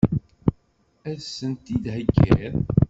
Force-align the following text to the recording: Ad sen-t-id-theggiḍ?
Ad 1.09 1.19
sen-t-id-theggiḍ? 1.23 2.55